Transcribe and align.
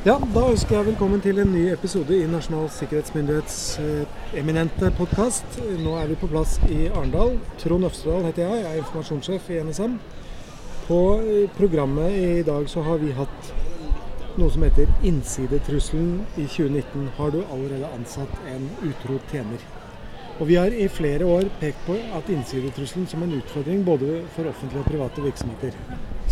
Ja, 0.00 0.14
Da 0.34 0.46
ønsker 0.48 0.78
jeg 0.78 0.86
velkommen 0.86 1.20
til 1.20 1.42
en 1.42 1.50
ny 1.52 1.66
episode 1.74 2.16
i 2.16 2.24
Nasjonal 2.24 2.70
sikkerhetsmyndighets 2.72 3.56
eh, 3.82 4.14
eminente 4.40 4.88
podkast. 4.96 5.58
Nå 5.84 5.92
er 6.00 6.06
vi 6.08 6.16
på 6.16 6.30
plass 6.30 6.54
i 6.72 6.86
Arendal. 6.86 7.34
Trond 7.60 7.84
Øvstedal 7.84 8.24
heter 8.24 8.46
jeg, 8.46 8.62
jeg 8.62 8.70
er 8.70 8.80
informasjonssjef 8.80 9.50
i 9.52 9.58
NSM. 9.66 9.98
På 10.86 11.00
eh, 11.20 11.52
programmet 11.58 12.16
i 12.16 12.40
dag 12.48 12.64
så 12.72 12.80
har 12.88 12.96
vi 13.04 13.12
hatt 13.12 13.52
noe 14.40 14.48
som 14.48 14.64
heter 14.64 14.88
Innsidetrusselen 15.04 16.22
i 16.38 16.48
2019. 16.48 17.10
Har 17.20 17.36
du 17.36 17.42
allerede 17.42 17.92
ansatt 17.98 18.40
en 18.48 18.70
utro 18.80 19.20
tjener? 19.28 19.68
Og 20.40 20.46
Vi 20.48 20.54
har 20.56 20.72
i 20.72 20.86
flere 20.88 21.26
år 21.28 21.50
pekt 21.60 21.82
på 21.84 21.94
at 22.16 22.28
innsidetrusselen 22.32 23.04
som 23.06 23.22
en 23.22 23.34
utfordring 23.36 23.82
både 23.84 24.22
for 24.32 24.48
offentlige 24.48 24.80
og 24.80 24.86
private 24.88 25.24
virksomheter. 25.26 25.74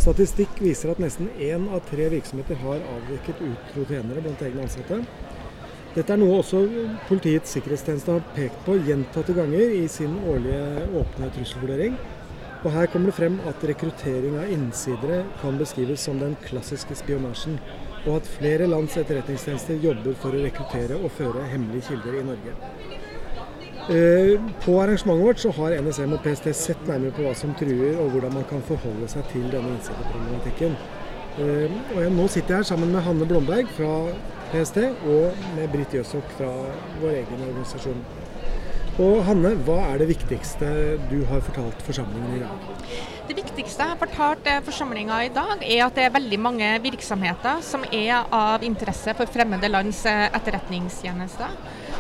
Statistikk 0.01 0.63
viser 0.65 0.95
at 0.95 1.03
nesten 1.03 1.29
én 1.37 1.67
av 1.69 1.83
tre 1.91 2.07
virksomheter 2.15 2.57
har 2.63 2.87
avdekket 2.95 3.43
utro 3.45 3.85
tjenere 3.91 4.23
blant 4.25 4.45
egne 4.47 4.65
ansatte. 4.65 5.03
Dette 5.93 6.15
er 6.15 6.21
noe 6.23 6.39
også 6.39 6.63
Politiets 7.09 7.53
sikkerhetstjeneste 7.53 8.15
har 8.15 8.25
pekt 8.33 8.63
på 8.65 8.79
gjentatte 8.87 9.35
ganger 9.37 9.75
i 9.77 9.85
sin 9.93 10.15
årlige 10.25 10.87
åpne 11.03 11.29
trusselvurdering. 11.37 11.99
Og 12.65 12.73
Her 12.73 12.89
kommer 12.93 13.13
det 13.13 13.19
frem 13.19 13.37
at 13.51 13.67
rekruttering 13.71 14.39
av 14.41 14.55
innsidere 14.55 15.21
kan 15.43 15.61
beskrives 15.61 16.07
som 16.09 16.17
den 16.23 16.39
klassiske 16.47 16.97
spionasjen, 17.03 17.61
og 18.07 18.23
at 18.23 18.33
flere 18.39 18.71
lands 18.73 18.97
etterretningstjenester 18.97 19.85
jobber 19.85 20.17
for 20.23 20.33
å 20.33 20.43
rekruttere 20.49 20.97
og 20.97 21.13
føre 21.21 21.45
hemmelige 21.53 21.91
kilder 21.93 22.23
i 22.23 22.25
Norge. 22.33 22.98
Eh, 23.89 24.41
på 24.65 24.75
arrangementet 24.83 25.27
vårt 25.27 25.39
så 25.41 25.51
har 25.57 25.73
NSM 25.81 26.13
og 26.13 26.21
PST 26.21 26.51
sett 26.53 26.81
nærmere 26.85 27.15
på 27.17 27.23
hva 27.25 27.31
som 27.33 27.55
truer, 27.57 27.95
og 27.97 28.11
hvordan 28.13 28.35
man 28.37 28.45
kan 28.51 28.61
forholde 28.69 29.09
seg 29.09 29.25
til 29.33 29.47
denne 29.49 29.71
innsideproblematikken. 29.79 30.75
Eh, 31.41 31.79
og 31.95 32.03
jeg, 32.03 32.11
nå 32.13 32.27
sitter 32.29 32.53
jeg 32.53 32.61
her 32.61 32.69
sammen 32.69 32.93
med 32.93 33.07
Hanne 33.07 33.29
Blomberg 33.31 33.71
fra 33.79 33.95
PST 34.53 34.83
og 35.09 35.41
med 35.57 35.73
Britt 35.73 35.97
Jøsok 35.97 36.37
fra 36.37 36.51
vår 37.01 37.17
egen 37.23 37.47
organisasjon. 37.49 38.05
Og 39.01 39.23
Hanne, 39.25 39.55
hva 39.65 39.79
er 39.87 40.03
det 40.03 40.11
viktigste 40.13 40.69
du 41.09 41.23
har 41.31 41.41
fortalt 41.49 41.81
forsamlingen 41.87 42.37
i 42.37 42.45
dag? 42.45 42.71
Det 43.31 43.41
viktigste 43.41 43.87
jeg 43.87 43.95
har 43.95 44.05
fortalt 44.05 44.53
eh, 44.53 44.61
forsamlinga 44.69 45.25
i 45.31 45.33
dag, 45.33 45.65
er 45.65 45.87
at 45.87 45.97
det 45.97 46.11
er 46.11 46.17
veldig 46.21 46.45
mange 46.45 46.75
virksomheter 46.85 47.65
som 47.65 47.89
er 47.89 48.19
av 48.29 48.69
interesse 48.69 49.17
for 49.17 49.33
fremmede 49.33 49.73
lands 49.73 50.05
etterretningstjenester. 50.05 51.57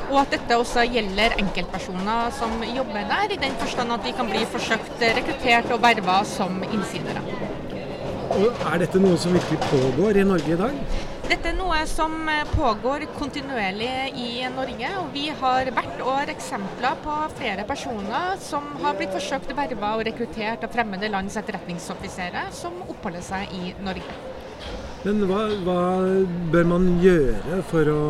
Og 0.08 0.16
at 0.22 0.32
dette 0.32 0.56
også 0.56 0.86
gjelder 0.88 1.36
enkeltpersoner 1.42 2.32
som 2.38 2.62
jobber 2.64 3.04
der, 3.10 3.34
i 3.34 3.40
den 3.40 3.56
forstand 3.60 3.92
at 3.92 4.06
de 4.06 4.14
kan 4.16 4.30
bli 4.30 4.44
forsøkt 4.48 5.04
rekruttert 5.18 5.68
og 5.74 5.82
verva 5.84 6.22
som 6.28 6.62
innsidere. 6.70 7.24
Og 8.38 8.64
er 8.70 8.82
dette 8.84 9.00
noe 9.00 9.16
som 9.20 9.36
virkelig 9.36 9.58
pågår 9.68 10.20
i 10.20 10.24
Norge 10.28 10.52
i 10.54 10.58
dag? 10.60 10.74
Dette 11.28 11.50
er 11.50 11.56
noe 11.58 11.82
som 11.84 12.14
pågår 12.54 13.04
kontinuerlig 13.18 13.90
i 14.16 14.30
Norge. 14.54 14.92
og 15.00 15.10
Vi 15.12 15.26
har 15.40 15.68
hvert 15.76 16.00
år 16.00 16.32
eksempler 16.32 16.96
på 17.04 17.16
flere 17.36 17.66
personer 17.68 18.40
som 18.40 18.70
har 18.80 18.96
blitt 18.96 19.12
forsøkt 19.12 19.52
verva 19.56 19.92
og 19.98 20.06
rekruttert 20.08 20.64
av 20.64 20.72
fremmede 20.72 21.12
lands 21.12 21.36
etterretningsoffiserer 21.36 22.48
som 22.56 22.80
oppholder 22.86 23.24
seg 23.28 23.52
i 23.60 23.74
Norge. 23.84 24.16
Men 25.04 25.20
hva, 25.28 25.44
hva 25.68 25.82
bør 26.52 26.72
man 26.72 26.88
gjøre 27.04 27.60
for 27.68 27.92
å 27.92 28.02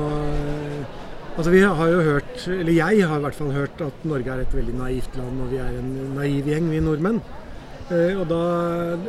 Altså 1.39 1.53
vi 1.55 1.61
har 1.63 1.89
jo 1.93 1.99
hørt, 2.03 2.49
eller 2.51 2.73
Jeg 2.73 3.07
har 3.07 3.21
i 3.21 3.23
hvert 3.23 3.37
fall 3.39 3.53
hørt 3.55 3.83
at 3.85 4.07
Norge 4.11 4.33
er 4.33 4.41
et 4.43 4.55
veldig 4.57 4.73
naivt 4.75 5.13
land, 5.15 5.43
og 5.45 5.53
vi 5.53 5.61
er 5.63 5.77
en 5.79 5.93
naiv 6.17 6.49
gjeng, 6.51 6.67
vi 6.73 6.81
nordmenn. 6.83 7.21
Eh, 7.95 8.19
og 8.19 8.25
da, 8.27 8.41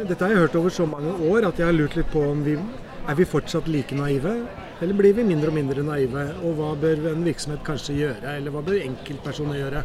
Dette 0.03 0.19
har 0.21 0.36
jeg 0.36 0.44
hørt 0.44 0.58
over 0.59 0.69
så 0.69 0.86
mange 0.86 1.16
år 1.25 1.47
at 1.47 1.58
jeg 1.58 1.66
har 1.66 1.73
lurt 1.73 1.97
litt 1.97 2.11
på 2.13 2.21
om 2.30 2.44
vi 2.45 2.53
er 2.53 3.17
vi 3.17 3.25
fortsatt 3.25 3.66
like 3.73 3.97
naive, 3.97 4.36
eller 4.77 4.99
blir 4.99 5.17
vi 5.17 5.25
mindre 5.25 5.49
og 5.49 5.58
mindre 5.58 5.88
naive? 5.88 6.27
Og 6.45 6.53
hva 6.59 6.75
bør 6.77 7.09
en 7.15 7.26
virksomhet 7.26 7.65
kanskje 7.65 7.98
gjøre, 7.98 8.36
eller 8.37 8.54
hva 8.54 8.61
bør 8.67 8.77
enkeltpersoner 8.83 9.64
gjøre? 9.64 9.83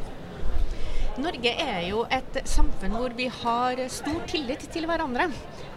Norge 1.21 1.51
er 1.63 1.85
jo 1.87 2.03
et 2.11 2.41
samfunn 2.49 2.97
hvor 2.99 3.13
vi 3.15 3.29
har 3.31 3.79
stor 3.93 4.23
tillit 4.31 4.65
til 4.75 4.87
hverandre. 4.89 5.29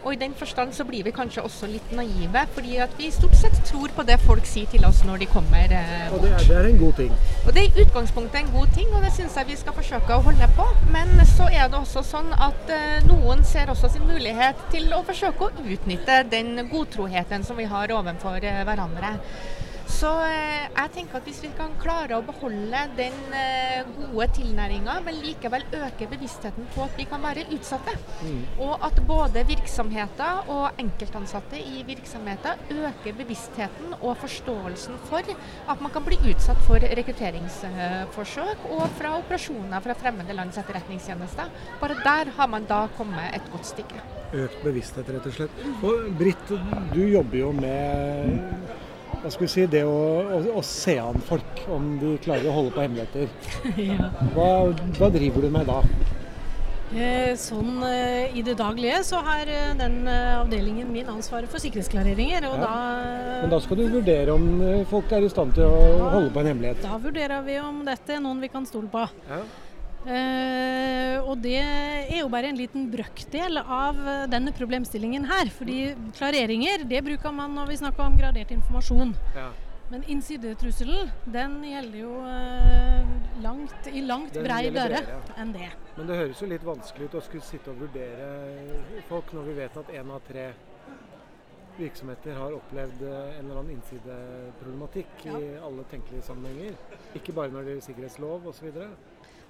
Og 0.03 0.13
i 0.13 0.19
den 0.21 0.33
forstand 0.37 0.71
så 0.73 0.85
blir 0.87 1.03
vi 1.05 1.11
kanskje 1.11 1.43
også 1.45 1.67
litt 1.69 1.91
naive, 1.95 2.43
fordi 2.55 2.77
at 2.81 2.93
vi 2.97 3.09
stort 3.11 3.35
sett 3.37 3.57
tror 3.67 3.91
på 3.93 4.05
det 4.07 4.17
folk 4.23 4.47
sier 4.49 4.69
til 4.71 4.85
oss 4.87 5.03
når 5.05 5.21
de 5.23 5.27
kommer 5.29 5.73
eh, 5.73 6.13
Og 6.15 6.23
det 6.23 6.31
er, 6.31 6.45
det 6.47 6.57
er, 6.57 6.69
en 6.71 6.79
god 6.79 6.95
ting? 7.01 7.11
Og 7.43 7.51
det 7.53 7.63
er 7.63 7.67
i 7.67 7.85
utgangspunktet 7.85 8.39
en 8.41 8.53
god 8.55 8.73
ting, 8.77 8.89
og 8.95 9.05
det 9.05 9.11
syns 9.17 9.37
jeg 9.37 9.51
vi 9.51 9.59
skal 9.59 9.77
forsøke 9.77 10.17
å 10.17 10.25
holde 10.29 10.49
på. 10.57 10.67
Men 10.95 11.13
så 11.35 11.49
er 11.51 11.67
det 11.67 11.81
også 11.81 12.05
sånn 12.07 12.33
at 12.33 12.73
eh, 12.73 13.05
noen 13.09 13.45
ser 13.45 13.73
også 13.73 13.91
sin 13.93 14.07
mulighet 14.09 14.67
til 14.73 14.89
å 14.95 15.03
forsøke 15.05 15.49
å 15.49 15.67
utnytte 15.67 16.23
den 16.31 16.69
godtroheten 16.71 17.45
som 17.45 17.59
vi 17.59 17.69
har 17.69 17.93
overfor 17.99 18.41
eh, 18.41 18.63
hverandre. 18.65 19.17
Så 19.87 20.09
eh, 20.19 20.67
jeg 20.67 20.91
tenker 20.93 21.17
at 21.19 21.27
hvis 21.27 21.39
vi 21.45 21.49
kan 21.55 21.71
klare 21.79 22.17
å 22.17 22.23
beholde 22.25 22.81
den 22.97 23.15
eh, 23.35 23.87
gode 23.95 24.27
tilnæringa, 24.35 24.97
men 25.05 25.19
likevel 25.23 25.63
øke 25.77 26.09
bevisstheten 26.11 26.67
på 26.75 26.83
at 26.83 26.97
vi 26.99 27.05
kan 27.09 27.23
være 27.23 27.45
utsatte, 27.55 27.95
mm. 28.19 28.41
og 28.65 28.83
at 28.85 28.99
både 29.07 29.45
virksomheter 29.47 30.51
og 30.53 30.81
enkeltansatte 30.83 31.59
i 31.61 31.85
virksomheter 31.87 32.59
øker 32.73 33.15
bevisstheten 33.17 33.95
og 34.01 34.17
forståelsen 34.21 34.99
for 35.07 35.31
at 35.71 35.81
man 35.83 35.93
kan 35.95 36.05
bli 36.05 36.19
utsatt 36.33 36.59
for 36.67 36.83
rekrutteringsforsøk 36.99 38.67
og 38.75 38.83
fra 38.99 39.15
operasjoner 39.21 39.83
fra 39.87 39.95
fremmede 39.97 40.35
lands 40.35 40.59
etterretningstjenester. 40.59 41.49
Bare 41.81 41.97
der 42.03 42.33
har 42.37 42.51
man 42.51 42.67
da 42.69 42.83
kommet 42.99 43.31
et 43.37 43.51
godt 43.53 43.71
stykke. 43.71 44.03
Økt 44.35 44.59
bevissthet, 44.65 45.07
rett 45.15 45.29
og 45.29 45.37
slett. 45.37 45.63
Og 45.87 46.11
Britt, 46.19 46.51
du 46.91 47.01
jobber 47.07 47.39
jo 47.39 47.53
med 47.55 48.85
skal 49.33 49.45
vi 49.45 49.51
si, 49.51 49.65
det 49.71 49.83
å, 49.87 49.95
å, 50.37 50.41
å, 50.59 50.61
se 50.65 50.97
an 51.01 51.17
folk, 51.27 51.63
om 51.73 51.95
de 52.01 52.15
klarer 52.23 52.47
å 52.49 52.55
holde 52.59 52.75
på 52.75 52.83
hemmeligheter. 52.85 53.27
ja. 53.91 54.11
hva, 54.35 54.47
hva, 54.99 55.11
driver 55.13 55.47
du 55.47 55.51
med 55.53 55.67
da? 55.69 55.81
Eh, 56.87 57.33
sånn 57.35 57.81
eh, 57.83 58.35
I 58.39 58.41
det 58.47 58.53
daglige 58.61 59.01
så 59.03 59.19
har 59.25 59.49
eh, 59.51 59.73
den 59.75 60.05
eh, 60.07 60.37
avdelingen 60.37 60.87
min 60.87 61.09
ansvaret 61.11 61.51
for 61.51 61.59
sikkerhetsklareringer. 61.59 62.47
Ja. 62.47 62.53
Da, 62.61 62.73
Men 63.43 63.51
da 63.51 63.59
skal 63.63 63.81
du 63.81 63.89
vurdere 63.91 64.35
om 64.37 64.47
folk 64.87 65.11
er 65.11 65.27
i 65.27 65.31
stand 65.31 65.57
til 65.57 65.67
å 65.67 66.09
holde 66.13 66.31
på 66.31 66.43
en 66.43 66.51
hemmelighet? 66.53 66.83
Da 66.85 66.99
vurderer 67.01 67.43
vi 67.43 67.59
om 67.59 67.83
dette 67.87 68.15
er 68.15 68.23
noen 68.23 68.39
vi 68.43 68.51
kan 68.53 68.67
stole 68.69 68.87
på. 68.93 69.03
Ja. 69.27 69.41
Uh, 70.07 71.19
og 71.27 71.41
det 71.43 71.59
er 71.59 72.21
jo 72.21 72.29
bare 72.31 72.47
en 72.47 72.59
liten 72.59 72.85
brøkdel 72.91 73.59
av 73.59 73.97
denne 74.31 74.53
problemstillingen 74.55 75.27
her. 75.27 75.51
Fordi 75.51 75.91
klareringer 76.15 76.85
det 76.87 77.03
bruker 77.03 77.35
man 77.35 77.57
når 77.57 77.73
vi 77.73 77.79
snakker 77.81 78.07
om 78.07 78.15
gradert 78.19 78.53
informasjon. 78.55 79.11
Ja. 79.35 79.49
Men 79.91 80.03
innsidetrusselen 80.11 81.11
den 81.31 81.59
gjelder 81.63 81.99
jo 82.01 82.13
uh, 82.23 83.11
langt, 83.43 83.87
i 83.87 84.01
langt 84.03 84.35
bredere 84.35 85.03
ja. 85.03 85.19
enn 85.39 85.53
det. 85.55 85.69
Men 85.95 86.09
det 86.09 86.17
høres 86.21 86.41
jo 86.43 86.49
litt 86.51 86.65
vanskelig 86.67 87.07
ut 87.07 87.19
å 87.19 87.23
skulle 87.23 87.47
sitte 87.47 87.71
og 87.71 87.85
vurdere 87.85 88.31
folk 89.07 89.31
når 89.35 89.47
vi 89.47 89.55
vet 89.61 89.77
at 89.79 89.93
én 89.95 90.11
av 90.11 90.25
tre 90.27 90.49
virksomheter 91.77 92.35
har 92.35 92.55
opplevd 92.57 93.03
en 93.05 93.43
eller 93.45 93.59
annen 93.59 93.75
innsideproblematikk 93.77 95.27
ja. 95.27 95.37
i 95.39 95.51
alle 95.61 95.85
tenkelige 95.91 96.25
sammenhenger. 96.25 96.75
Ikke 97.15 97.35
bare 97.37 97.53
når 97.53 97.63
det 97.63 97.75
gjelder 97.75 97.87
sikkerhetslov 97.87 98.49
osv. 98.51 98.81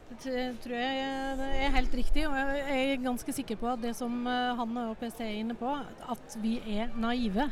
Det 0.08 0.44
tror 0.64 0.76
jeg 0.80 1.64
er 1.66 1.74
helt 1.76 1.96
riktig. 2.00 2.24
og 2.30 2.36
Jeg 2.38 2.94
er 2.94 3.04
ganske 3.04 3.34
sikker 3.36 3.60
på 3.60 3.68
at 3.74 3.82
det 3.84 3.94
som 3.98 4.26
han 4.26 4.80
og 4.86 4.96
PST 5.02 5.22
er 5.26 5.36
inne 5.42 5.58
på, 5.58 5.68
at 6.14 6.38
vi 6.42 6.58
er 6.78 6.94
naive, 6.96 7.50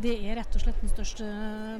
det 0.00 0.14
er 0.24 0.38
rett 0.38 0.56
og 0.56 0.62
slett 0.62 0.80
den 0.80 0.92
største 0.92 1.28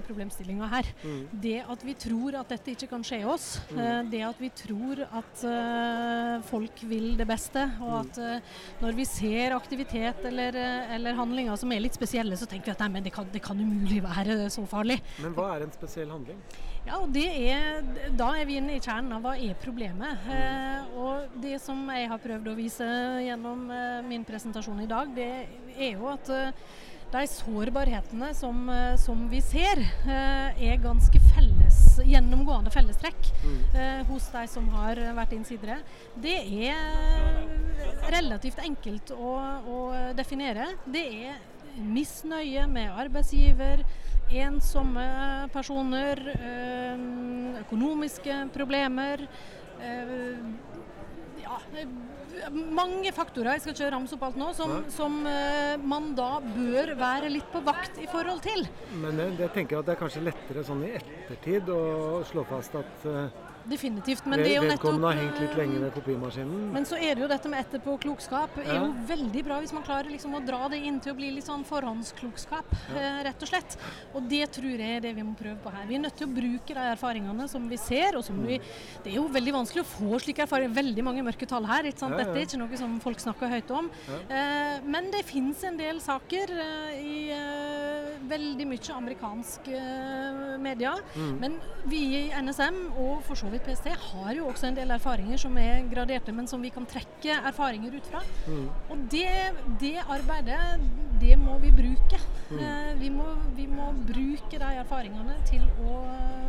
problemstillinga 0.06 0.68
her. 0.68 0.90
Mm. 1.00 1.20
Det 1.32 1.56
at 1.74 1.84
vi 1.86 1.94
tror 2.04 2.38
at 2.42 2.52
dette 2.52 2.74
ikke 2.74 2.90
kan 2.90 3.06
skje 3.06 3.22
oss, 3.30 3.48
mm. 3.70 3.78
Eh, 3.78 3.98
det 4.12 4.22
at 4.26 4.40
vi 4.42 4.50
tror 4.58 5.04
at 5.06 5.42
folk 6.48 6.82
vil 6.90 7.12
det 7.18 7.26
beste, 7.28 7.64
og 7.80 7.94
mm. 7.94 8.00
at 8.02 8.82
når 8.82 8.98
vi 8.98 9.06
ser 9.08 9.56
aktivitet 9.56 10.24
eller, 10.28 10.56
eller, 10.96 11.18
handlinger 11.18 11.56
som 11.58 11.72
er 11.72 11.82
litt 11.84 11.96
spesielle, 11.96 12.36
så 12.36 12.48
tenker 12.50 12.72
vi 12.72 12.76
at 12.76 12.82
nei, 12.84 12.90
men 12.98 13.06
det 13.06 13.14
kan, 13.14 13.28
det 13.32 13.42
kan 13.44 13.58
umulig 13.58 14.02
være 14.04 14.48
så 14.52 14.64
farlig. 14.68 15.00
Men 15.22 15.36
hva 15.38 15.54
er 15.56 15.66
en 15.66 15.74
spesiell 15.74 16.10
handling? 16.12 16.42
Ja, 16.88 17.02
og 17.02 17.10
det 17.12 17.26
er, 17.28 17.82
Da 18.16 18.30
er 18.38 18.46
vi 18.48 18.56
inne 18.56 18.78
i 18.78 18.80
kjernen 18.80 19.12
av 19.18 19.24
hva 19.26 19.34
er 19.36 19.56
problemet. 19.60 20.28
Eh, 20.32 20.92
og 20.96 21.40
Det 21.42 21.58
som 21.60 21.82
jeg 21.92 22.08
har 22.08 22.20
prøvd 22.22 22.48
å 22.48 22.56
vise 22.56 22.86
gjennom 23.26 23.66
eh, 23.70 23.98
min 24.08 24.24
presentasjon 24.24 24.80
i 24.80 24.88
dag, 24.88 25.10
det 25.14 25.32
er 25.76 25.98
jo 25.98 26.08
at 26.08 26.30
eh, 26.32 26.62
de 27.12 27.24
sårbarhetene 27.28 28.32
som, 28.36 28.68
eh, 28.72 28.96
som 28.96 29.28
vi 29.28 29.40
ser, 29.40 29.78
eh, 29.80 30.64
er 30.70 30.80
ganske 30.80 31.20
felles, 31.34 32.00
gjennomgående 32.04 32.72
fellestrekk 32.72 33.30
mm. 33.44 33.60
Eh, 33.74 34.02
hos 34.08 34.28
de 34.32 34.46
som 34.48 34.68
har 34.72 34.96
vært 35.16 35.32
innsidere. 35.36 35.78
Det 36.16 36.36
er 36.68 38.10
relativt 38.12 38.60
enkelt 38.64 39.12
å, 39.12 39.36
å 39.68 39.78
definere. 40.16 40.72
Det 40.86 41.04
er 41.28 41.40
misnøye 41.78 42.66
med 42.70 42.90
arbeidsgiver 42.90 43.84
ensomme 44.30 45.48
personer, 45.52 46.20
eh, 46.34 47.60
økonomiske 47.62 48.48
problemer. 48.54 49.24
Eh, 49.80 50.38
ja, 51.42 51.58
mange 52.52 53.12
faktorer, 53.12 53.56
jeg 53.56 53.64
skal 53.64 53.74
ikke 53.74 53.90
ramse 53.94 54.16
opp 54.16 54.24
alt 54.28 54.38
nå, 54.38 54.52
som, 54.54 54.74
som 54.92 55.20
eh, 55.26 55.76
man 55.80 56.12
da 56.18 56.38
bør 56.44 56.94
være 56.98 57.30
litt 57.32 57.48
på 57.52 57.62
vakt 57.64 58.00
i 58.02 58.08
forhold 58.10 58.42
til. 58.44 58.66
Men 59.02 59.18
jeg, 59.22 59.38
jeg 59.40 59.54
tenker 59.56 59.80
at 59.80 59.88
det 59.88 59.96
er 59.96 60.02
kanskje 60.02 60.26
lettere 60.28 60.64
sånn 60.66 60.84
i 60.86 60.94
ettertid 60.98 61.70
å 61.72 62.24
slå 62.28 62.44
fast 62.48 62.76
at 62.78 63.08
Definitivt. 63.68 64.24
Men 64.26 64.40
det 64.42 64.52
er 64.52 64.56
jo 64.56 64.62
nettopp 64.66 64.78
vedkommende 64.78 65.08
har 65.12 65.18
hengt 65.22 65.40
litt 65.42 65.50
eh, 65.54 65.58
lenge 65.60 65.80
ved 65.82 65.92
kopimaskinen. 65.98 66.62
Men 66.72 66.86
så 66.88 66.96
er 66.96 67.14
det 67.18 67.22
jo 67.24 67.28
dette 67.30 67.50
med 67.52 67.64
etterpåklokskap. 67.66 68.58
er 68.62 68.68
Ja. 68.72 68.78
jo 68.84 68.92
veldig 69.08 69.42
bra 69.44 69.58
hvis 69.60 69.72
man 69.76 69.82
klarer 69.84 70.10
liksom 70.10 70.34
å 70.38 70.40
dra 70.44 70.68
det 70.72 70.78
inn 70.88 71.00
til 71.00 71.12
å 71.12 71.16
bli 71.18 71.30
litt 71.36 71.44
sånn 71.48 71.64
forhåndsklokskap, 71.68 72.64
ja. 72.94 73.22
rett 73.28 73.42
og 73.42 73.48
slett. 73.50 73.76
Og 74.14 74.28
det 74.30 74.44
tror 74.56 74.70
jeg 74.78 74.96
er 74.96 75.00
det 75.04 75.14
vi 75.16 75.22
må 75.26 75.34
prøve 75.38 75.58
på 75.62 75.72
her. 75.74 75.86
Vi 75.88 75.96
er 75.98 76.04
nødt 76.06 76.16
til 76.16 76.28
å 76.28 76.34
bruke 76.34 76.74
de 76.78 76.84
erfaringene 76.94 77.48
som 77.48 77.68
vi 77.68 77.76
ser. 77.76 78.16
og 78.16 78.24
som 78.24 78.40
vi, 78.46 78.58
Det 79.04 79.12
er 79.12 79.16
jo 79.16 79.28
veldig 79.28 79.52
vanskelig 79.60 79.84
å 79.84 79.90
få 79.92 80.20
slike 80.24 80.42
erfaringer. 80.46 80.74
Veldig 80.74 81.04
mange 81.04 81.22
mørke 81.22 81.46
tall 81.46 81.64
her. 81.68 81.84
ikke 81.84 81.98
sant? 82.04 82.16
Ja. 82.18 82.24
Dette 82.24 82.36
er 82.38 82.46
ikke 82.46 82.58
noe 82.62 82.76
som 82.80 82.98
folk 83.00 83.18
snakker 83.20 83.48
høyt 83.52 83.70
om. 83.70 83.90
Eh, 84.28 84.80
men 84.84 85.10
det 85.10 85.24
finnes 85.28 85.62
en 85.64 85.76
del 85.76 86.00
saker 86.00 86.50
eh, 86.50 86.98
i 86.98 87.30
eh, 87.34 87.77
veldig 88.30 88.66
mye 88.70 88.94
amerikansk 88.96 89.68
eh, 89.74 90.56
media. 90.62 90.94
Mm. 91.16 91.34
Men 91.42 91.56
vi 91.90 92.00
i 92.18 92.22
NSM 92.42 92.78
og 92.98 93.22
for 93.26 93.38
så 93.40 93.50
vidt 93.52 93.66
PST 93.66 93.88
har 93.92 94.32
jo 94.36 94.48
også 94.50 94.68
en 94.70 94.78
del 94.78 94.90
erfaringer 94.96 95.40
som 95.40 95.56
er 95.60 95.84
graderte, 95.90 96.32
men 96.36 96.46
som 96.50 96.62
vi 96.64 96.70
kan 96.74 96.86
trekke 96.88 97.38
erfaringer 97.50 97.94
ut 97.98 98.08
fra. 98.12 98.22
Mm. 98.46 98.66
Og 98.90 99.04
det, 99.12 99.28
det 99.82 99.94
arbeidet, 100.04 100.60
det 101.18 101.34
må 101.40 101.58
vi 101.62 101.72
bruke. 101.74 102.20
Mm. 102.48 102.58
Eh, 102.64 102.92
vi, 103.00 103.10
må, 103.12 103.26
vi 103.56 103.66
må 103.68 103.90
bruke 104.08 104.56
de 104.60 104.68
erfaringene 104.80 105.36
til 105.48 105.64
å 105.84 105.98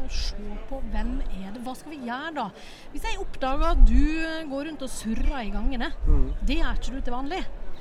se 0.09 0.55
på 0.69 0.79
hvem 0.89 1.19
er 1.41 1.51
det 1.53 1.59
Hva 1.65 1.73
skal 1.77 1.91
vi 1.91 1.99
gjøre 2.07 2.31
da? 2.37 2.45
Hvis 2.93 3.03
jeg 3.05 3.19
oppdager 3.21 3.73
at 3.75 3.81
du 3.85 3.99
eh, 3.99 4.45
går 4.49 4.69
rundt 4.69 4.85
og 4.87 4.89
surrer 4.93 5.41
i 5.45 5.51
gangene, 5.53 5.91
Mm. 6.09 6.29
det 6.47 6.55
er 6.63 6.77
ikke 6.79 6.95
du 6.95 7.01
til 7.05 7.13
vanlig. 7.13 7.39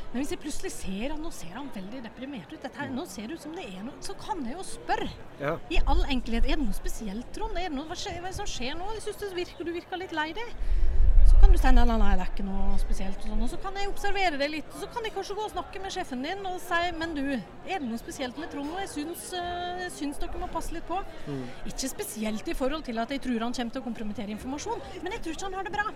Men 0.08 0.22
hvis 0.22 0.31
jeg 0.32 0.40
plutselig 0.40 0.72
ser 0.72 1.12
at 1.12 1.20
nå 1.20 1.31
ser 1.37 1.52
han 1.52 1.69
veldig 1.75 2.00
deprimert 2.06 2.49
ut, 2.49 2.60
dette 2.62 2.81
her, 2.81 2.88
nå 2.93 3.05
ser 3.10 3.28
det 3.28 3.37
ut 3.37 3.44
som 3.44 3.56
det 3.56 3.66
er 3.69 3.82
noe, 3.84 3.96
så 4.05 4.14
kan 4.16 4.40
jeg 4.46 4.56
jo 4.56 4.64
spørre. 4.64 5.08
Ja. 5.40 5.56
I 5.69 5.82
all 5.84 6.00
enkelhet, 6.08 6.49
er 6.49 6.56
det 6.56 6.64
noe 6.64 6.76
spesielt, 6.76 7.28
Trond? 7.37 7.58
Er 7.60 7.69
det 7.69 7.76
noe, 7.76 7.84
hva, 7.90 7.99
skjer, 7.99 8.22
hva 8.25 8.32
som 8.32 8.49
skjer 8.49 8.78
nå? 8.78 8.88
Jeg 8.96 9.05
synes 9.05 9.20
det 9.20 9.34
virker, 9.37 9.69
du 9.69 9.75
virker 9.76 10.00
litt 10.00 10.14
lei 10.16 10.31
deg. 10.37 10.55
Så 11.28 11.37
kan 11.43 11.52
du 11.52 11.58
si 11.60 11.70
nei, 11.76 11.84
nei, 11.84 11.96
nei, 12.00 12.12
det 12.16 12.25
er 12.25 12.31
ikke 12.32 12.46
noe 12.46 12.78
spesielt. 12.81 13.19
Og, 13.20 13.28
sånn. 13.28 13.43
og 13.44 13.50
så 13.52 13.58
kan 13.60 13.76
jeg 13.76 13.90
observere 13.90 14.40
det 14.40 14.49
litt. 14.49 14.70
Og 14.72 14.81
så 14.81 14.88
kan 14.94 15.05
jeg 15.05 15.12
kanskje 15.19 15.37
gå 15.37 15.44
og 15.44 15.52
snakke 15.52 15.82
med 15.84 15.93
sjefen 15.93 16.25
din 16.25 16.49
og 16.49 16.56
si 16.64 16.81
men 16.96 17.12
du, 17.19 17.22
er 17.37 17.75
det 17.75 17.84
noe 17.84 18.00
spesielt 18.00 18.40
med 18.40 18.49
Trond 18.54 18.72
nå? 18.72 18.81
Jeg 18.87 18.90
syns, 18.94 19.28
øh, 19.37 19.84
syns 19.93 20.22
dere 20.22 20.40
må 20.40 20.49
passe 20.54 20.72
litt 20.72 20.88
på. 20.88 21.02
Ikke 21.69 21.93
spesielt 21.93 22.49
i 22.49 22.56
forhold 22.56 22.88
til 22.88 23.04
at 23.04 23.12
jeg 23.12 23.20
tror 23.28 23.44
han 23.44 23.56
kommer 23.61 23.76
til 23.76 23.84
å 23.84 23.88
kompromittere 23.90 24.32
informasjon, 24.38 24.81
men 25.02 25.19
jeg 25.19 25.26
tror 25.26 25.37
ikke 25.37 25.50
han 25.50 25.61
har 25.61 25.69
det 25.69 25.76
bra. 25.76 25.87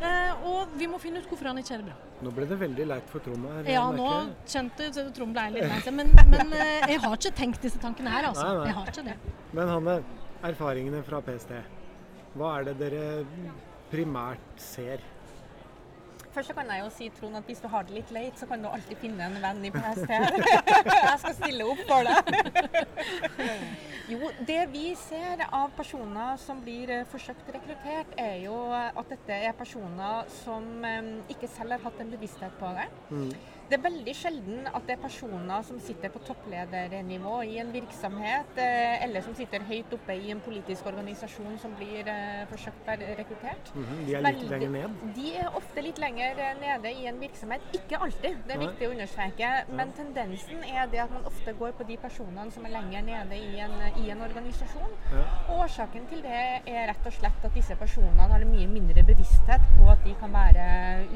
Eh, 0.00 0.44
og 0.48 0.72
vi 0.80 0.86
må 0.88 0.96
finne 1.00 1.20
ut 1.20 1.26
hvorfor 1.28 1.50
han 1.50 1.58
ikke 1.60 1.74
har 1.74 1.82
det 1.82 1.90
bra. 1.90 1.96
Nå 2.24 2.32
ble 2.36 2.46
det 2.48 2.56
veldig 2.62 2.86
leit 2.88 3.10
for 3.12 3.24
Trond 3.24 3.44
her. 3.50 3.68
Ja, 3.68 3.84
nå 3.92 4.08
kjente 4.48 4.88
Trond 5.16 5.36
ble 5.36 5.44
litt 5.56 5.68
lei 5.68 5.80
seg, 5.84 5.94
men, 5.96 6.14
men 6.32 6.56
eh, 6.56 6.88
jeg 6.94 7.02
har 7.04 7.18
ikke 7.18 7.34
tenkt 7.42 7.60
disse 7.68 7.80
tankene 7.82 8.12
her, 8.14 8.30
altså. 8.30 8.46
Nei, 8.48 8.56
nei. 8.56 8.66
Jeg 8.70 8.78
har 8.78 8.92
ikke 8.94 9.06
det. 9.10 9.16
Men 9.58 9.72
Hanne, 9.74 9.96
erfaringene 10.50 11.04
fra 11.04 11.20
PST. 11.26 11.56
Hva 12.38 12.52
er 12.58 12.70
det 12.70 12.76
dere 12.80 13.06
primært 13.90 14.62
ser? 14.62 15.04
Først 16.30 16.52
så 16.52 16.54
kan 16.54 16.68
jeg 16.70 16.84
jo 16.84 16.90
si 16.94 17.08
Trond, 17.18 17.36
at 17.36 17.48
hvis 17.50 17.60
du 17.60 17.66
har 17.68 17.84
det 17.88 17.96
litt 17.98 18.10
leit, 18.14 18.36
så 18.38 18.46
kan 18.46 18.62
du 18.62 18.70
alltid 18.70 19.00
finne 19.02 19.26
en 19.26 19.40
venn 19.42 19.64
i 19.66 19.72
PST. 19.74 20.12
Jeg 21.10 21.16
skal 21.24 21.34
stille 21.40 21.66
opp 21.66 21.80
for 21.88 22.06
deg. 22.06 22.22
Jo, 24.10 24.30
det 24.46 24.62
vi 24.72 24.88
ser 24.98 25.44
av 25.54 25.70
personer 25.76 26.38
som 26.42 26.58
blir 26.64 26.90
eh, 26.90 27.06
forsøkt 27.12 27.50
rekruttert, 27.54 28.16
er 28.18 28.40
jo 28.42 28.56
at 28.74 29.06
dette 29.12 29.36
er 29.46 29.54
personer 29.54 30.26
som 30.40 30.66
eh, 30.86 31.10
ikke 31.30 31.50
selv 31.52 31.76
har 31.76 31.84
hatt 31.84 32.02
en 32.02 32.10
bevissthet 32.10 32.56
på 32.58 32.72
det. 32.74 32.88
Mm. 33.12 33.30
Det 33.70 33.76
er 33.78 33.82
veldig 33.84 34.12
sjelden 34.18 34.64
at 34.66 34.82
det 34.88 34.96
er 34.96 35.02
personer 35.04 35.60
som 35.62 35.76
sitter 35.78 36.10
på 36.10 36.18
toppledernivå 36.26 37.36
i 37.46 37.58
en 37.62 37.68
virksomhet, 37.70 38.56
eh, 38.58 39.04
eller 39.04 39.22
som 39.22 39.36
sitter 39.38 39.62
høyt 39.68 39.92
oppe 39.94 40.16
i 40.18 40.32
en 40.34 40.40
politisk 40.42 40.88
organisasjon 40.90 41.54
som 41.62 41.76
blir 41.78 42.08
eh, 42.10 42.40
forsøkt 42.50 42.88
rekruttert. 42.88 43.20
rekruttert. 43.20 43.70
-hmm. 43.74 44.00
De 44.06 44.14
er 44.14 44.20
litt 44.20 44.26
Veldig- 44.26 44.50
lenger 44.50 44.70
ned. 44.70 45.14
De 45.14 45.28
er 45.42 45.56
ofte 45.60 45.82
litt 45.86 45.98
lenger 45.98 46.32
eh, 46.46 46.54
nede 46.60 46.92
i 46.92 47.06
en 47.06 47.20
virksomhet. 47.20 47.60
Ikke 47.74 48.00
alltid, 48.02 48.34
det 48.46 48.54
er 48.54 48.58
viktig 48.58 48.88
å 48.88 48.90
understreke. 48.90 49.48
Men 49.68 49.92
tendensen 49.92 50.64
er 50.64 50.86
det 50.90 50.98
at 51.00 51.10
man 51.10 51.24
ofte 51.24 51.52
går 51.52 51.70
på 51.70 51.86
de 51.86 51.96
personene 51.96 52.50
som 52.50 52.64
er 52.64 52.70
lenger 52.70 53.02
nede 53.02 53.36
i 53.36 53.60
en, 53.60 53.76
i 54.04 54.10
en 54.10 54.20
organisasjon. 54.22 54.90
Ja. 55.12 55.24
Årsaken 55.62 56.06
til 56.08 56.22
det 56.22 56.42
er 56.66 56.88
rett 56.90 57.06
og 57.06 57.12
slett 57.12 57.44
at 57.44 57.54
disse 57.54 57.76
personene 57.76 58.22
har 58.32 58.44
mye 58.44 58.66
mindre 58.66 59.02
bevissthet 59.02 59.62
på 59.78 59.90
at 59.90 59.98
de 60.04 60.14
kan 60.20 60.32
være 60.32 60.66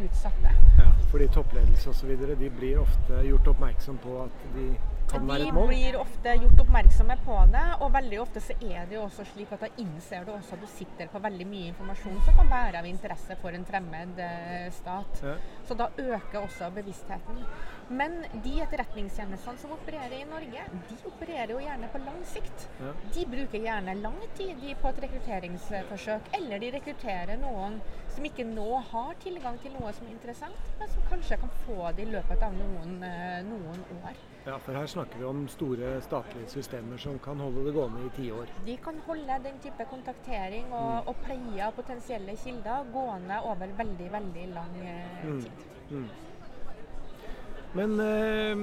utsatte. 0.05 0.51
Ja, 0.79 0.91
fordi 1.11 1.27
toppledelse 1.27 1.91
osv. 1.91 2.44
de 2.45 2.51
blir 2.51 2.79
ofte 2.79 3.21
gjort 3.25 3.47
oppmerksom 3.55 3.99
på 4.05 4.17
at 4.27 4.43
de 4.53 4.67
kan 5.09 5.25
være 5.29 5.47
et 5.47 5.55
mål. 5.55 5.71
De 5.71 5.77
blir 5.77 5.97
ofte 5.97 6.35
gjort 6.43 6.61
oppmerksomme 6.65 7.17
på 7.25 7.37
det, 7.53 7.65
og 7.81 7.93
veldig 7.95 8.19
ofte 8.21 8.43
så 8.45 8.57
er 8.59 8.89
det 8.91 8.99
jo 8.99 9.05
også 9.07 9.25
slik 9.31 9.55
at 9.57 9.65
da 9.65 9.71
innser 9.81 10.27
du 10.27 10.33
også 10.35 10.59
at 10.59 10.65
du 10.65 10.69
sitter 10.69 11.09
på 11.13 11.23
veldig 11.25 11.47
mye 11.49 11.71
informasjon 11.73 12.19
som 12.27 12.37
kan 12.41 12.51
være 12.53 12.83
av 12.83 12.89
interesse 12.89 13.39
for 13.41 13.57
en 13.57 13.65
fremmed 13.69 14.21
eh, 14.27 14.67
stat. 14.77 15.23
Ja. 15.25 15.39
Så 15.69 15.79
da 15.81 15.89
øker 15.97 16.43
også 16.43 16.69
bevisstheten. 16.77 17.41
Men 17.89 18.25
de 18.45 18.55
etterretningstjenestene 18.65 19.61
som 19.61 19.75
opererer 19.77 20.17
i 20.21 20.29
Norge, 20.29 20.65
de 20.89 20.97
opererer 21.09 21.53
jo 21.53 21.61
gjerne 21.61 21.91
på 21.93 22.01
lang 22.05 22.23
sikt. 22.29 22.69
Ja. 22.81 22.93
De 23.17 23.27
bruker 23.35 23.67
gjerne 23.67 23.95
lang 24.01 24.21
tid 24.39 24.63
på 24.81 24.91
et 24.91 25.03
rekrutteringsforsøk, 25.05 26.33
eller 26.39 26.63
de 26.63 26.73
rekrutterer 26.79 27.41
noen 27.41 27.81
som 28.15 28.27
ikke 28.29 28.47
nå 28.47 28.69
har 28.93 29.17
tilgang 29.23 29.57
til 29.63 29.75
noe 29.75 29.91
som 29.97 30.07
er 30.07 30.15
interessant, 30.15 30.71
men 30.79 30.91
som 30.93 31.07
kanskje 31.11 31.39
kan 31.43 31.53
få 31.65 31.91
det 31.97 32.07
i 32.07 32.13
løpet 32.13 32.45
av 32.47 32.55
noen, 32.57 33.03
eh, 33.03 33.43
noen 33.49 33.85
år. 34.01 34.21
ja, 34.45 34.59
for 34.59 34.77
her 34.77 34.87
snakker 34.87 35.19
vi 35.19 35.25
om 35.25 35.49
store 35.49 36.01
statlige 36.05 36.49
systemer 36.53 36.99
som 36.99 37.19
kan 37.19 37.41
holde 37.41 37.65
det 37.65 37.73
gående 37.75 38.05
i 38.07 38.11
tiår. 38.17 38.53
De 38.67 38.77
kan 38.77 39.01
holde 39.07 39.39
den 39.45 39.59
type 39.59 39.87
kontaktering 39.91 40.73
og, 40.73 41.09
og 41.09 41.17
pleie 41.25 41.65
av 41.65 41.73
potensielle 41.73 42.37
kilder 42.37 42.85
gående 42.93 43.41
over 43.43 43.73
veldig, 43.79 44.13
veldig 44.13 44.47
lang 44.55 44.77
tid. 44.79 45.25
Mm. 45.25 45.43
tid. 45.43 45.67
Mm. 45.91 46.09
Men 47.75 47.95
eh, 48.01 48.57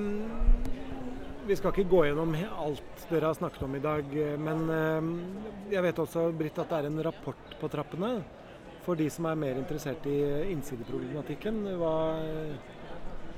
vi 1.47 1.55
skal 1.59 1.73
ikke 1.73 1.89
gå 1.91 2.03
gjennom 2.07 2.35
alt 2.63 3.07
dere 3.09 3.27
har 3.27 3.35
snakket 3.35 3.65
om 3.67 3.73
i 3.75 3.83
dag. 3.83 4.13
eh, 4.15 4.37
Men 4.39 4.69
eh, 4.71 5.09
jeg 5.73 5.83
vet 5.87 5.99
også, 5.99 6.29
Britt, 6.37 6.59
at 6.61 6.71
det 6.71 6.77
er 6.79 6.91
en 6.91 7.01
rapport 7.09 7.57
på 7.59 7.71
trappene 7.71 8.21
for 8.85 8.97
de 8.97 9.09
som 9.13 9.27
er 9.29 9.37
mer 9.37 9.59
interessert 9.59 10.07
i 10.09 10.17
innsideproblematikken. 10.53 11.59
Hva, 11.77 11.91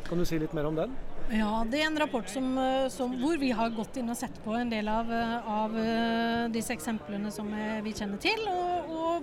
kan 0.08 0.22
du 0.22 0.26
si 0.28 0.38
litt 0.40 0.54
mer 0.56 0.70
om 0.70 0.78
den? 0.78 0.94
Ja, 1.34 1.66
det 1.68 1.82
er 1.82 1.90
en 1.90 2.00
rapport 2.00 2.30
som, 2.32 2.54
som, 2.92 3.12
hvor 3.20 3.36
vi 3.40 3.50
har 3.56 3.74
gått 3.76 3.98
inn 4.00 4.12
og 4.12 4.18
sett 4.20 4.38
på 4.46 4.56
en 4.56 4.72
del 4.72 4.88
av, 4.92 5.12
av 5.12 5.76
disse 6.52 6.76
eksemplene 6.76 7.32
som 7.32 7.48
vi 7.84 7.92
kjenner 7.96 8.20
til, 8.24 8.40
og 8.52 8.73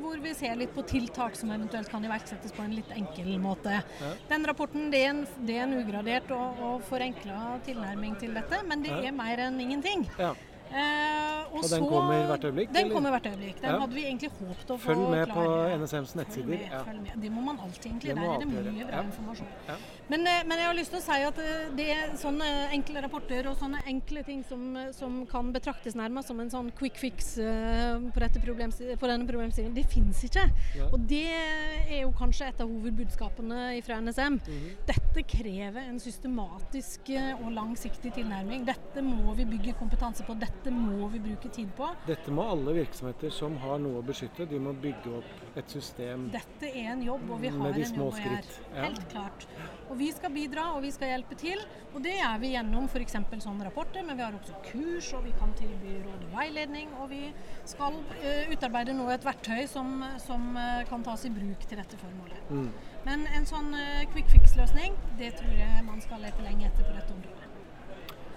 hvor 0.02 0.20
vi 0.22 0.34
ser 0.36 0.58
litt 0.58 0.74
på 0.74 0.84
tiltak 0.88 1.36
som 1.38 1.52
eventuelt 1.54 1.90
kan 1.92 2.04
iverksettes 2.06 2.54
på 2.56 2.64
en 2.66 2.76
litt 2.76 2.90
enkel 2.96 3.32
måte. 3.42 3.80
Ja. 4.00 4.12
Den 4.30 4.46
rapporten 4.48 4.90
det 4.92 5.04
er 5.04 5.14
en, 5.14 5.24
det 5.46 5.58
er 5.58 5.66
en 5.66 5.78
ugradert 5.80 6.30
og, 6.34 6.60
og 6.66 6.86
forenkla 6.88 7.58
tilnærming 7.66 8.16
til 8.20 8.36
dette, 8.36 8.62
men 8.68 8.84
det 8.86 8.94
er 8.98 9.16
mer 9.16 9.46
enn 9.46 9.60
ingenting. 9.62 10.06
Ja. 10.20 10.34
Eh, 10.70 11.39
Og 11.52 11.64
den 11.70 11.86
kommer 11.88 12.26
hvert 12.30 12.44
øyeblikk, 12.44 12.68
Den 12.72 12.84
eller? 12.84 12.94
kommer 12.94 13.10
hvert 13.10 13.26
øyeblikk. 13.26 13.60
Den 13.60 13.70
Ja. 13.70 13.78
hadde 13.80 13.94
vi 13.94 14.02
egentlig 14.04 14.30
håpet 14.30 14.68
å 14.70 14.76
få 14.78 14.86
Følg 14.90 15.10
med 15.10 15.28
på. 15.28 15.44
NSMs 15.80 16.14
nettsider. 16.14 16.46
Følg 16.46 16.60
med, 16.60 16.70
Ja. 16.70 16.82
følg 16.84 17.00
med. 17.02 17.20
Det 17.22 17.30
må 17.32 17.40
man 17.44 17.58
alltid 17.58 17.86
egentlig. 17.92 18.14
Det 18.14 18.16
Der 18.16 18.34
er 18.34 18.38
det 18.38 18.48
mye 18.48 18.86
bra 18.90 19.02
informasjon. 19.02 19.46
Ja. 19.68 19.74
Men, 20.08 20.26
eh, 20.26 20.42
men 20.46 20.58
jeg 20.58 20.66
har 20.66 20.74
lyst 20.74 20.90
til 20.90 21.00
å 21.00 21.02
si 21.02 21.22
at 21.22 21.38
eh, 21.38 21.70
det 21.76 21.88
er 21.90 22.16
sånne 22.16 22.70
enkle 22.72 23.02
rapporter 23.02 23.46
og 23.50 23.56
sånne 23.58 23.82
enkle 23.86 24.24
ting 24.24 24.44
som, 24.44 24.76
som 24.92 25.26
kan 25.26 25.52
betraktes 25.52 25.94
nærmest 25.94 26.28
som 26.28 26.40
en 26.40 26.50
sånn 26.50 26.72
quick 26.76 26.96
fix 26.96 27.38
eh, 27.38 27.98
på, 27.98 28.18
dette 28.20 28.40
problems 28.42 28.76
på 28.78 29.06
denne 29.06 29.26
problemstillingen, 29.26 29.74
det 29.74 29.86
fins 29.86 30.22
ikke. 30.24 30.50
Og 30.92 31.06
det 31.06 31.26
er 31.30 32.00
jo 32.02 32.12
kanskje 32.12 32.48
et 32.48 32.60
av 32.60 32.68
hovedbudskapene 32.68 33.82
fra 33.84 34.00
NSM. 34.00 34.40
Mhm. 34.40 34.76
Dette 34.86 35.22
krever 35.26 35.88
en 35.88 35.98
systematisk 35.98 37.10
og 37.44 37.52
langsiktig 37.52 38.12
tilnærming. 38.14 38.64
Dette 38.66 39.02
må 39.02 39.34
vi 39.36 39.44
bygge 39.44 39.74
kompetanse 39.78 40.24
på, 40.26 40.34
dette 40.38 40.70
må 40.70 41.08
vi 41.10 41.18
bruke 41.18 41.39
tid 41.48 41.70
på. 41.76 41.88
Dette 42.06 42.32
må 42.34 42.44
alle 42.52 42.74
virksomheter 42.76 43.32
som 43.32 43.56
har 43.62 43.78
noe 43.82 44.00
å 44.00 44.04
beskytte, 44.04 44.44
de 44.50 44.58
må 44.60 44.74
bygge 44.76 45.12
opp 45.20 45.58
et 45.58 45.72
system. 45.72 46.28
Dette 46.34 46.68
er 46.68 46.92
en 46.92 47.02
jobb, 47.02 47.24
og 47.30 47.40
vi 47.40 47.52
har 47.54 47.70
en 47.70 47.80
jobb 47.80 48.00
å 48.04 48.10
gjøre. 48.20 48.42
ja. 48.74 48.84
Helt 48.84 49.06
klart. 49.12 49.46
Og 49.90 49.98
vi 49.98 50.10
skal 50.14 50.30
bidra, 50.34 50.66
og 50.76 50.84
vi 50.84 50.92
skal 50.94 51.14
hjelpe 51.14 51.38
til. 51.40 51.64
Og 51.94 52.02
det 52.04 52.12
gjør 52.18 52.38
vi 52.44 52.52
gjennom 52.52 52.86
f.eks. 52.86 53.16
sånne 53.42 53.66
rapporter, 53.66 54.04
men 54.06 54.18
vi 54.18 54.22
har 54.26 54.36
også 54.36 54.60
kurs, 54.68 55.10
og 55.16 55.24
vi 55.24 55.34
kan 55.40 55.56
tilby 55.58 55.96
råd 56.04 56.28
og 56.28 56.36
veiledning. 56.36 56.92
Og 57.00 57.10
vi 57.10 57.22
skal 57.64 57.96
uh, 57.96 58.52
utarbeide 58.52 58.94
nå 58.94 59.08
et 59.10 59.26
verktøy 59.26 59.64
som, 59.70 60.04
som 60.22 60.52
uh, 60.54 60.84
kan 60.90 61.02
tas 61.06 61.26
i 61.26 61.32
bruk 61.34 61.66
til 61.66 61.80
dette 61.80 61.98
formålet. 62.00 62.52
Mm. 62.52 62.70
Men 63.08 63.26
en 63.34 63.48
sånn 63.48 63.72
uh, 63.74 64.06
quick 64.14 64.30
fix-løsning, 64.30 64.94
det 65.18 65.34
tror 65.40 65.56
jeg 65.58 65.86
man 65.88 66.02
skal 66.04 66.22
lete 66.22 66.44
lenge 66.46 66.68
etter 66.68 66.86
på 66.86 66.94
dette 66.94 67.16
området. 67.16 67.40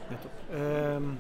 Nettopp. 0.10 0.40
Ehm, 0.58 1.18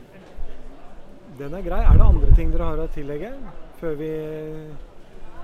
den 1.39 1.53
er 1.53 1.65
grei. 1.65 1.83
Er 1.83 1.99
det 1.99 2.07
andre 2.07 2.33
ting 2.37 2.51
dere 2.53 2.71
har 2.71 2.83
å 2.83 2.89
tillegge 2.93 3.35
før 3.79 3.95
vi 3.99 4.11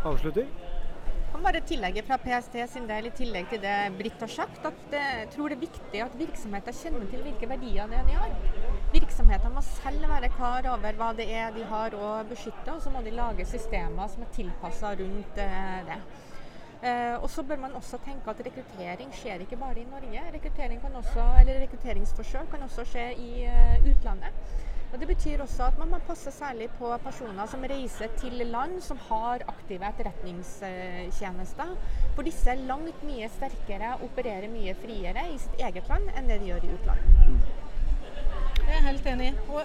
avslutter? 0.07 0.50
kan 1.39 1.53
bare 1.53 1.59
tillegge 1.63 2.01
fra 2.03 2.17
PST 2.19 2.55
sin 2.67 2.88
del, 2.89 3.05
i 3.07 3.15
tillegg 3.15 3.45
til 3.48 3.62
det 3.63 3.75
Britt 3.95 4.19
har 4.19 4.31
sagt, 4.33 4.65
at 4.67 4.91
jeg 4.91 5.27
tror 5.31 5.53
det 5.53 5.55
er 5.55 5.62
viktig 5.62 6.01
at 6.03 6.17
virksomheter 6.19 6.75
kjenner 6.75 7.05
til 7.07 7.21
hvilke 7.24 7.48
verdier 7.48 7.88
det 7.88 7.95
er 7.95 8.07
de 8.09 8.17
har. 8.17 8.33
Virksomheter 8.91 9.53
må 9.53 9.63
selv 9.63 10.03
være 10.12 10.31
klar 10.33 10.67
over 10.74 11.00
hva 11.00 11.13
det 11.15 11.29
er 11.31 11.53
de 11.55 11.63
har 11.69 11.95
å 11.95 12.09
beskytte, 12.27 12.74
og 12.74 12.81
så 12.83 12.91
må 12.91 13.03
de 13.05 13.15
lage 13.15 13.45
systemer 13.48 14.12
som 14.12 14.25
er 14.25 14.33
tilpassa 14.36 14.91
rundt 15.00 15.39
eh, 15.39 15.77
det. 15.88 16.00
Eh, 16.79 17.15
og 17.15 17.29
så 17.31 17.43
bør 17.48 17.63
man 17.63 17.79
også 17.79 18.01
tenke 18.03 18.33
at 18.33 18.43
rekruttering 18.43 19.15
skjer 19.15 19.45
ikke 19.45 19.59
bare 19.63 19.79
i 19.79 19.88
Norge. 19.88 20.25
Rekruttering 20.36 20.83
kan 20.83 21.00
også, 21.00 21.24
eller 21.39 21.63
rekrutteringsforsøk 21.63 22.51
kan 22.51 22.67
også 22.67 22.88
skje 22.89 23.05
i 23.15 23.31
eh, 23.48 23.88
utlandet. 23.93 24.43
Og 24.89 25.00
Det 25.00 25.08
betyr 25.08 25.41
også 25.43 25.67
at 25.69 25.77
man 25.77 25.91
må 25.93 26.00
passe 26.08 26.31
særlig 26.34 26.69
på 26.79 26.89
personer 27.03 27.46
som 27.50 27.65
reiser 27.72 28.10
til 28.17 28.41
land 28.50 28.79
som 28.81 28.98
har 29.10 29.43
aktive 29.51 29.86
etterretningstjenester. 29.86 31.75
For 32.15 32.25
disse 32.25 32.50
er 32.50 32.63
langt 32.69 33.03
mye 33.05 33.29
sterkere, 33.36 33.93
opererer 34.03 34.50
mye 34.50 34.74
friere 34.81 35.27
i 35.29 35.38
sitt 35.38 35.62
eget 35.62 35.91
land 35.91 36.10
enn 36.17 36.31
det 36.31 36.39
de 36.41 36.50
gjør 36.50 36.65
i 36.65 36.72
utlandet. 36.74 37.53
Jeg 38.65 38.77
er 38.77 38.88
helt 38.88 39.05
enig. 39.13 39.34
Og 39.50 39.62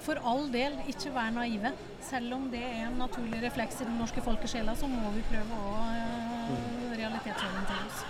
for 0.00 0.22
all 0.24 0.46
del, 0.52 0.78
ikke 0.88 1.12
vær 1.14 1.34
naive. 1.34 1.72
Selv 2.00 2.34
om 2.34 2.46
det 2.50 2.62
er 2.64 2.86
en 2.86 2.98
naturlig 3.02 3.42
refleks 3.42 3.82
i 3.82 3.88
den 3.88 3.98
norske 4.00 4.22
folkesjela, 4.24 4.74
så 4.78 4.88
må 4.90 5.10
vi 5.14 5.24
prøve 5.28 5.58
å 5.60 5.74
uh, 5.76 6.54
realitetsorientere 6.94 7.82
oss. 7.90 8.04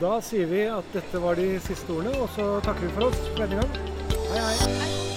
Da 0.00 0.16
sier 0.24 0.50
vi 0.50 0.64
at 0.68 0.90
dette 0.92 1.22
var 1.22 1.38
de 1.38 1.52
siste 1.64 1.92
ordene, 1.94 2.16
og 2.18 2.32
så 2.36 2.48
takker 2.66 2.88
vi 2.88 2.96
for 2.96 3.12
oss 3.12 3.20
for 3.28 3.44
denne 3.44 3.62
gang. 3.62 3.92
Hei, 4.32 4.48
hei. 4.48 4.80
Hei. 4.80 5.07